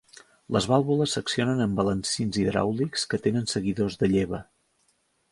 [0.55, 4.41] Les vàlvules s'accionen amb balancins hidràulics que tenen seguidors de lleva.